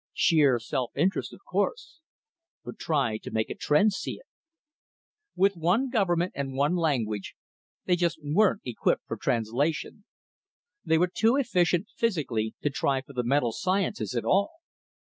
Sheer 0.15 0.57
self 0.57 0.91
interest, 0.97 1.31
of 1.31 1.41
course 1.47 1.99
but 2.65 2.79
try 2.79 3.19
to 3.19 3.29
make 3.29 3.51
a 3.51 3.53
Tr'en 3.55 3.91
see 3.91 4.13
it!_ 4.15 4.25
_With 5.39 5.55
one 5.55 5.91
government 5.91 6.31
and 6.33 6.55
one 6.55 6.75
language, 6.75 7.35
they 7.85 7.95
just 7.95 8.17
weren't 8.23 8.63
equipped 8.65 9.05
for 9.05 9.15
translation. 9.17 10.03
They 10.83 10.97
were 10.97 11.11
too 11.13 11.35
efficient 11.35 11.87
physically 11.95 12.55
to 12.63 12.71
try 12.71 13.03
for 13.03 13.13
the 13.13 13.23
mental 13.23 13.51
sciences 13.51 14.15
at 14.15 14.25
all. 14.25 14.49